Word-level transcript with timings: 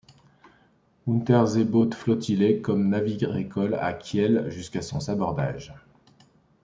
Unterseebootsflottille 1.07 2.59
comme 2.63 2.89
navire-école 2.89 3.75
à 3.75 3.93
Kiel 3.93 4.49
jusqu'à 4.49 4.81
son 4.81 4.99
sabordage. 4.99 5.75